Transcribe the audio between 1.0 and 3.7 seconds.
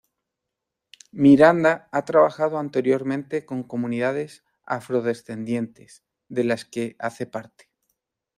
Miranda ha trabajado anteriormente con